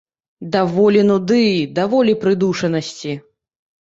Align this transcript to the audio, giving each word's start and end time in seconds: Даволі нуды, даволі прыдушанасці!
Даволі 0.55 1.03
нуды, 1.09 1.43
даволі 1.81 2.19
прыдушанасці! 2.25 3.13